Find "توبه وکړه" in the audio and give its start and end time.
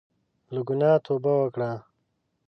1.05-1.71